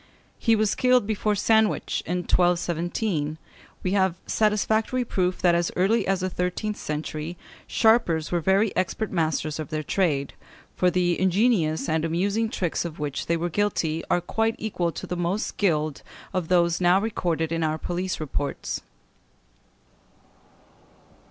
[0.39, 3.37] He was killed before Sandwich, in 1217.
[3.83, 9.11] We have satisfactory proof that as early as the thirteenth century sharpers were very expert
[9.11, 10.33] masters of their trade,
[10.75, 15.05] for the ingenious and amusing tricks of which they were guilty are quite equal to
[15.05, 16.01] the most skilled
[16.33, 18.81] of those now recorded in our police reports.